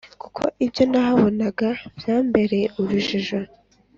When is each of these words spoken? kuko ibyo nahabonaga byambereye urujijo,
kuko 0.21 0.41
ibyo 0.65 0.83
nahabonaga 0.91 1.67
byambereye 1.97 2.65
urujijo, 2.79 3.37